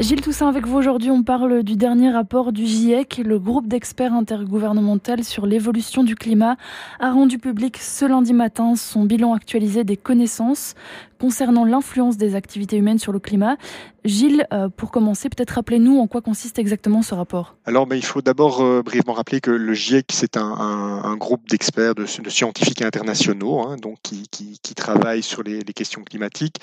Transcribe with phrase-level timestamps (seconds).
[0.00, 3.18] Gilles Toussaint, avec vous aujourd'hui, on parle du dernier rapport du GIEC.
[3.18, 6.56] Le groupe d'experts intergouvernemental sur l'évolution du climat
[7.00, 10.74] a rendu public ce lundi matin son bilan actualisé des connaissances
[11.20, 13.58] concernant l'influence des activités humaines sur le climat.
[14.04, 17.56] Gilles, euh, pour commencer, peut-être rappelez-nous en quoi consiste exactement ce rapport.
[17.64, 21.94] Alors, mais il faut d'abord euh, brièvement rappeler que le GIEC, c'est un, groupe d'experts,
[21.94, 24.26] de, scientifiques internationaux, hein, donc qui,
[24.74, 26.56] travaillent sur les, questions climatiques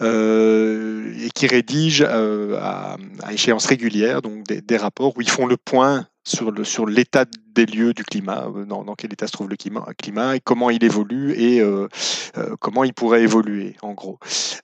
[0.00, 2.96] euh, et qui rédigent à,
[3.30, 7.24] échéance régulière des, rapports où ils font le point sur le sur l'état
[7.58, 10.70] des lieux du climat, euh, dans, quel état se trouve le climat, climat et comment
[10.70, 11.88] il évolue et euh,
[12.36, 14.18] euh, comment il pourrait évoluer, en gros.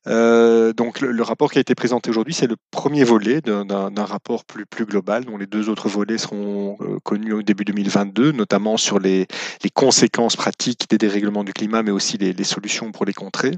[0.06, 4.66] donc le, rapport qui a été présenté aujourd'hui, c'est le premier volet d'un rapport plus,
[4.66, 9.26] plus global, dont les deux autres volets seront connus au début 2022, notamment sur les,
[9.64, 13.52] les, conséquences pratiques des dérèglements du climat, mais aussi les, solutions pour les contrer.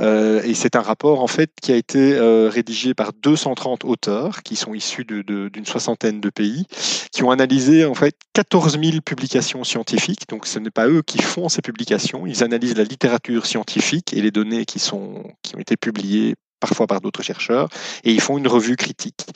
[0.00, 2.18] et c'est un rapport, en fait, qui a été
[2.48, 6.66] rédigé par 230 auteurs, qui sont issus d'une de, d'une soixantaine de pays,
[7.12, 11.02] qui ont analysé, en fait, 14 14 000 publications scientifiques, donc ce n'est pas eux
[11.02, 15.54] qui font ces publications, ils analysent la littérature scientifique et les données qui, sont, qui
[15.54, 17.68] ont été publiées parfois par d'autres chercheurs,
[18.04, 19.26] et ils font une revue critique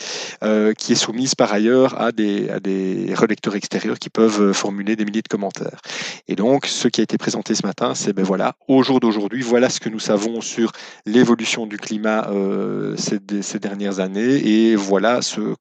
[0.42, 4.96] euh, qui est soumise par ailleurs à des, à des relecteurs extérieurs qui peuvent formuler
[4.96, 5.80] des milliers de commentaires.
[6.28, 9.42] Et donc, ce qui a été présenté ce matin, c'est ben voilà, au jour d'aujourd'hui,
[9.42, 10.72] voilà ce que nous savons sur
[11.06, 15.54] l'évolution du climat euh, ces, ces, dernières années, et voilà ce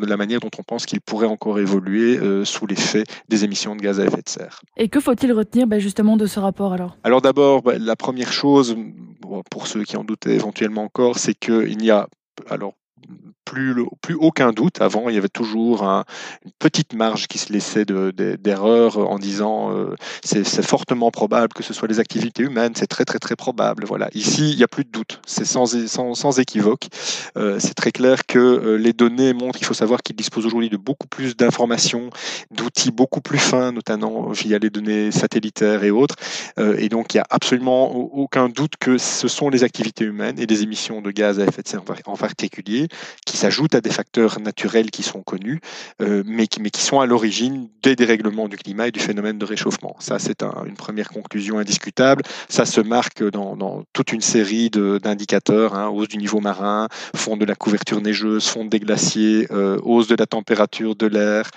[0.00, 3.80] la manière dont on pense qu'il pourrait encore évoluer euh, sous l'effet des émissions de
[3.80, 4.60] gaz à effet de serre.
[4.76, 6.96] Et que faut-il retenir ben justement de ce rapport alors?
[7.04, 8.76] Alors d'abord, ben, la première chose,
[9.50, 12.08] pour ceux qui en doutaient éventuellement encore, c'est qu'il n'y a
[12.48, 12.74] alors
[13.46, 13.74] plus,
[14.18, 14.82] aucun doute.
[14.82, 16.04] Avant, il y avait toujours une
[16.58, 21.88] petite marge qui se laissait d'erreur en disant euh, c'est fortement probable que ce soit
[21.88, 23.84] les activités humaines, c'est très très très probable.
[23.86, 24.08] Voilà.
[24.14, 26.88] Ici, il n'y a plus de doute, c'est sans, équivoque.
[27.36, 30.68] Euh, c'est très clair que euh, les données montrent qu'il faut savoir qu'ils disposent aujourd'hui
[30.68, 32.10] de beaucoup plus d'informations,
[32.50, 36.16] d'outils beaucoup plus fins, notamment via les données satellitaires et autres.
[36.58, 40.46] et donc, il n'y a absolument aucun doute que ce sont les activités humaines et
[40.46, 42.88] les émissions de gaz à effet de serre en particulier
[43.24, 45.60] qui s'ajoutent à des facteurs naturels qui sont connus,
[46.02, 49.96] euh, mais, qui, sont à l'origine des dérèglements du climat et du phénomène de réchauffement.
[49.98, 52.22] Ça, c'est une première conclusion indiscutable.
[52.48, 57.44] Ça se marque dans, toute une série d'indicateurs, hein, hausse du niveau marin, fonte de
[57.44, 61.50] la couverture neigeuse, fonte des glaciers, euh, hausse de la température de l'air,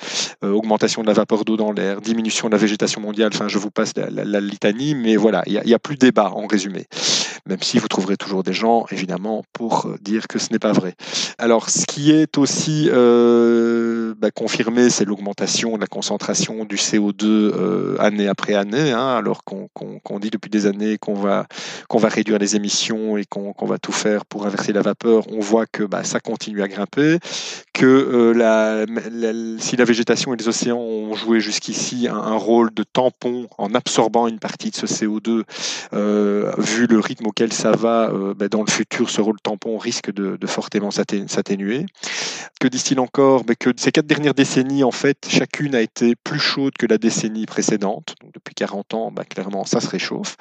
[0.43, 3.31] euh, augmentation de la vapeur d'eau dans l'air, diminution de la végétation mondiale.
[3.33, 6.47] Enfin, je vous passe la, litanie, mais voilà, il n'y a, a, plus débat en
[6.47, 6.85] résumé.
[7.47, 10.93] Même si vous trouverez toujours des gens, évidemment, pour dire que ce n'est pas vrai.
[11.37, 17.23] Alors, ce qui est aussi euh, bah, confirmé, c'est l'augmentation de la concentration du CO2
[17.23, 21.45] euh, année après année, hein, alors qu'on dit depuis des années qu'on va,
[21.87, 25.25] qu'on va réduire les émissions et qu'on va tout faire pour inverser la vapeur.
[25.31, 27.19] On voit que bah, ça continue à grimper,
[27.79, 33.47] que euh, si la végétation et les océans ont joué jusqu'ici un, rôle de tampon
[33.57, 35.43] en absorbant une partie de ce CO2,
[36.57, 40.37] vu le rythme auquel ça va, bah, dans le futur, ce rôle tampon risque de,
[40.47, 41.85] fortement s'atténuer
[42.59, 43.43] que disent-ils encore?
[43.47, 46.97] Mais Que ces quatre dernières décennies, en fait, chacune a été plus chaude que la
[46.97, 48.15] décennie précédente.
[48.33, 50.35] depuis 40 ans, bah, clairement, ça se réchauffe.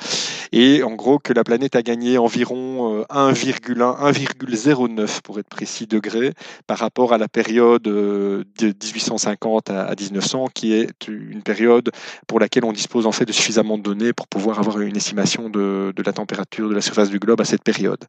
[0.53, 5.87] Et en gros, que la planète a gagné environ 1,1, euh, 1,09 pour être précis
[5.87, 6.33] degrés
[6.67, 11.91] par rapport à la période euh, de 1850 à 1900, qui est une période
[12.27, 15.49] pour laquelle on dispose en fait de suffisamment de données pour pouvoir avoir une estimation
[15.49, 18.05] de, la température de la surface du globe à cette période.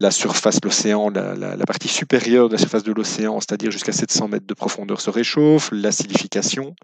[0.00, 4.46] La surface, l'océan, la partie supérieure de la surface de l'océan, c'est-à-dire jusqu'à 700 mètres
[4.46, 6.74] de profondeur, se réchauffe, l'acidification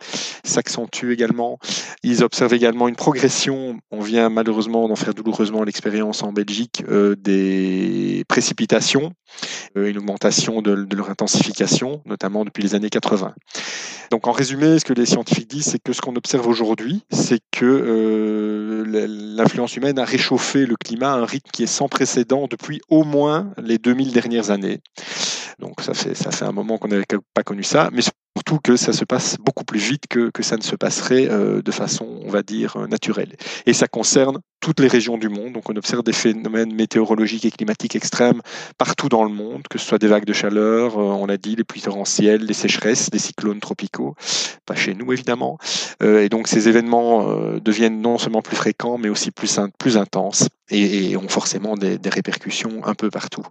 [0.45, 1.59] s'accentue également.
[2.03, 7.17] Ils observent également une progression, on vient malheureusement d'en faire douloureusement l'expérience en Belgique, euh,
[7.17, 9.13] des précipitations,
[9.77, 11.70] euh, une augmentation de, leur intensification,
[12.07, 13.35] notamment depuis les années 80.
[14.11, 17.41] Donc en résumé, ce que les scientifiques disent, c'est que ce qu'on observe aujourd'hui, c'est
[17.53, 22.47] que euh, l'influence humaine a réchauffé le climat à un rythme qui est sans précédent
[22.51, 24.81] depuis au moins les 2000 dernières années.
[25.61, 28.93] Donc ça fait, ça un moment qu'on n'avait pas connu ça, mais surtout que ça
[28.93, 32.31] se passe beaucoup plus vite que, que ça ne se passerait euh, de façon, on
[32.31, 33.37] va dire, euh, naturelle.
[33.67, 35.53] Et ça concerne toutes les régions du monde.
[35.53, 38.43] Donc on observe des phénomènes météorologiques et climatiques extrêmes
[38.79, 41.57] partout dans le monde, que ce soit des vagues de chaleur, euh, on l'a dit,
[41.57, 44.15] les pluies torrentielles, les sécheresses, des cyclones tropicaux,
[44.67, 45.59] pas chez nous évidemment.
[46.03, 49.59] et donc ces événements deviennent non seulement plus fréquents, mais aussi plus,
[49.97, 53.45] intenses et, ont forcément des répercussions un peu partout.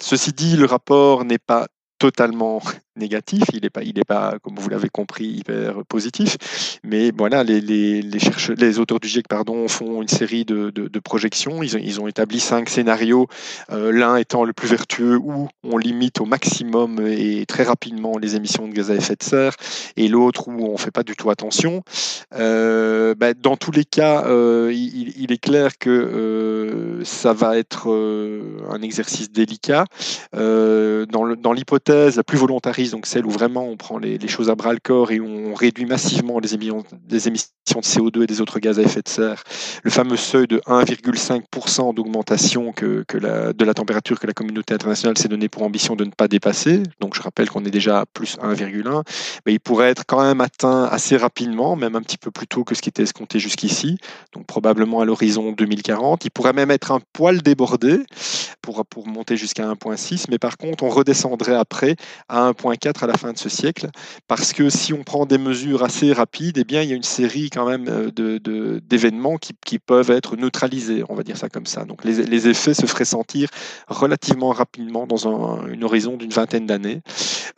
[0.00, 1.68] Ceci dit, le rapport n'est pas
[1.98, 2.60] totalement
[2.96, 6.36] négatif, il n'est pas, il est pas, comme vous l'avez compris, hyper positif.
[6.84, 11.62] Mais voilà, les, chercheurs, les auteurs du GIEC pardon, font une série de, projections.
[11.62, 13.26] Ils ont, établi cinq scénarios,
[13.70, 18.36] euh, l'un étant le plus vertueux où on limite au maximum et très rapidement les
[18.36, 19.54] émissions de gaz à effet de serre,
[19.96, 21.82] et l'autre où on ne fait pas du tout attention.
[22.34, 27.88] Euh, bah, dans tous les cas, euh, il, est clair que ça va être
[28.70, 29.84] un exercice délicat.
[30.32, 34.72] dans l'hypothèse la plus volontariste, donc celle où vraiment on prend les, choses à bras
[34.72, 38.58] le corps et on réduit massivement les émissions, des émissions de CO2 et des autres
[38.58, 39.44] gaz à effet de serre,
[39.82, 44.74] le fameux seuil de 1,5% d'augmentation que, que la, de la température que la communauté
[44.74, 48.00] internationale s'est donné pour ambition de ne pas dépasser, donc je rappelle qu'on est déjà
[48.00, 49.02] à plus 1,1,
[49.46, 52.64] mais il pourrait être quand même atteint assez rapidement, même un petit peu plus tôt
[52.64, 53.98] que ce qui était escompté jusqu'ici,
[54.32, 56.24] donc probablement à l'horizon 2040.
[56.24, 57.98] Il pourrait même être un poil débordé
[58.60, 61.96] pour, pour monter jusqu'à 1,6, mais par contre on redescendrait après
[62.28, 63.88] à 1,5 4 à la fin de ce siècle,
[64.28, 67.02] parce que si on prend des mesures assez rapides, eh bien, il y a une
[67.02, 71.48] série quand même euh, d'événements de, qui, qui, peuvent être neutralisés, on va dire ça
[71.48, 71.84] comme ça.
[71.84, 73.48] Donc les, les effets se feraient sentir
[73.88, 77.00] relativement rapidement dans un, une horizon d'une vingtaine d'années,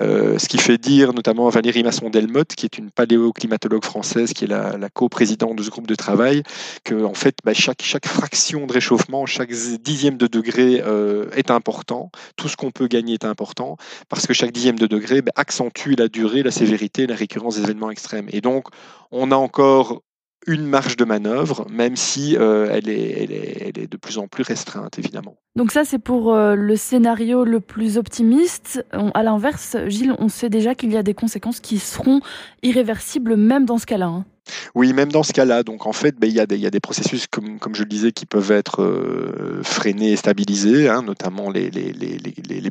[0.02, 4.44] euh, ce qui fait dire notamment à Valérie Masson-Delmotte, qui est une paléoclimatologue française, qui
[4.44, 6.42] est la, la co-présidente de ce groupe de travail,
[6.84, 11.50] que en fait, bah, chaque, chaque fraction de réchauffement, chaque dixième de degré euh, est
[11.50, 13.76] important, tout ce qu'on peut gagner est important,
[14.08, 17.62] parce que chaque dixième de degré ben, accentue la durée, la sévérité, la récurrence des
[17.62, 18.28] événements extrêmes.
[18.32, 18.68] Et donc,
[19.10, 20.02] on a encore
[20.46, 25.36] une marge de manœuvre, même si euh, elle, est, de plus en plus restreinte, évidemment.
[25.56, 28.84] Donc ça, c'est pour euh, le scénario le plus optimiste.
[28.92, 32.20] On, à l'inverse, Gilles, on sait déjà qu'il y a des conséquences qui seront
[32.62, 34.06] irréversibles même dans ce cas-là.
[34.06, 34.24] Hein.
[34.74, 35.62] Oui, même dans ce cas-là.
[35.62, 38.50] Donc en fait, ben, il, y a des, processus, comme, je le disais, qui peuvent
[38.50, 41.70] être euh, freinés et stabilisés, hein, notamment les,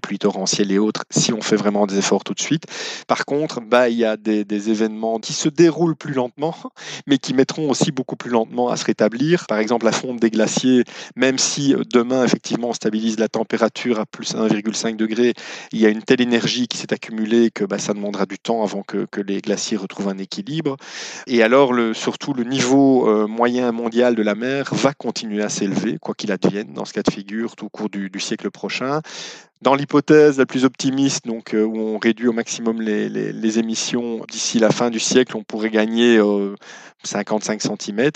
[0.01, 2.65] pluies torrentielles et autres, si on fait vraiment des efforts tout de suite.
[3.07, 6.55] Par contre, ben, il y a des, des, événements qui se déroulent plus lentement,
[7.07, 9.45] mais qui mettront aussi beaucoup plus lentement à se rétablir.
[9.47, 10.83] Par exemple, la fonte des glaciers,
[11.15, 15.33] même si euh, demain, effectivement, on stabilise la température à plus 1,5 degré,
[15.71, 18.63] il y a une telle énergie qui s'est accumulée que ben, ça demandera du temps
[18.63, 20.77] avant que, que les glaciers retrouvent un équilibre.
[21.27, 21.62] Et alors,
[21.93, 26.31] surtout le niveau euh, moyen mondial de la mer va continuer à s'élever, quoi qu'il
[26.31, 29.01] advienne, dans ce cas de figure, tout au cours du siècle prochain.
[29.63, 34.59] Dans l'hypothèse la plus optimiste, donc euh, où on réduit au maximum les, émissions d'ici
[34.59, 36.53] la fin du siècle, on pourrait gagner euh,
[37.05, 38.09] 55 cm.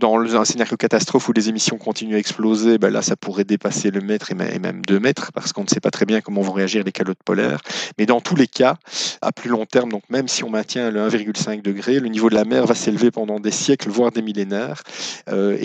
[0.00, 3.92] Dans un scénario catastrophe où les émissions continuent à exploser, ben là, ça pourrait dépasser
[3.92, 6.52] le mètre et même 2 mètres, parce qu'on ne sait pas très bien comment vont
[6.52, 7.60] réagir les calottes polaires.
[7.96, 8.76] Mais dans tous les cas,
[9.22, 12.34] à plus long terme, donc même si on maintient le 1,5 degré, le niveau de
[12.34, 14.82] la mer va s'élever pendant des siècles, voire des millénaires,
[15.30, 15.56] euh,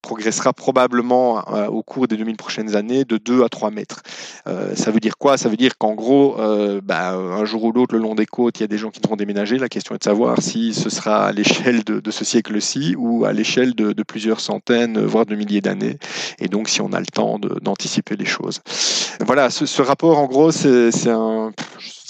[0.00, 4.02] progressera probablement euh, au cours des 2000 prochaines années de 2 à 3 mètres.
[4.46, 5.36] Euh, ça veut dire quoi?
[5.36, 8.58] Ça veut dire qu'en gros, euh, bah, un jour ou l'autre, le long des côtes,
[8.58, 9.58] il y a des gens qui devront déménager.
[9.58, 13.32] La question est de savoir si ce sera à l'échelle de, ce siècle-ci ou à
[13.32, 15.98] l'échelle de, plusieurs centaines, voire de milliers d'années.
[16.38, 18.60] Et donc, si on a le temps d'anticiper les choses.
[19.24, 21.52] Voilà, ce rapport, en gros, c'est un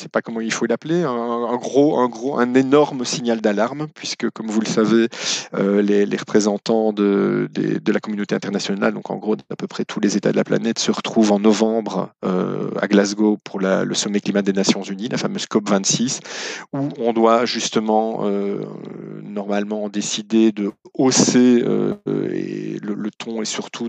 [0.01, 4.31] sais pas comment il faut l'appeler, un, gros, un gros, un énorme signal d'alarme, puisque
[4.31, 5.09] comme vous le savez,
[5.55, 10.01] euh, les, représentants de, de, la communauté internationale, donc en gros d'à peu près tous
[10.01, 14.21] les États de la planète, se retrouvent en novembre euh, à Glasgow pour le sommet
[14.21, 16.21] climat des Nations Unies, la fameuse COP 26,
[16.73, 18.61] où on doit justement euh,
[19.23, 23.89] normalement décider de hausser le, ton et surtout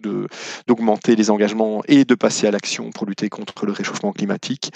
[0.68, 4.72] d'augmenter les engagements et de passer à l'action pour lutter contre le réchauffement climatique.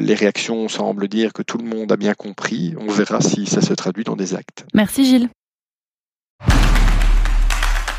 [0.00, 2.74] Les réactions semblent dire que tout le monde a bien compris.
[2.78, 4.64] On verra si ça se traduit dans des actes.
[4.74, 5.28] Merci Gilles.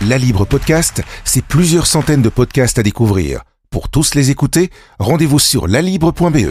[0.07, 3.43] La Libre Podcast, c'est plusieurs centaines de podcasts à découvrir.
[3.69, 6.49] Pour tous les écouter, rendez-vous sur lalibre.be.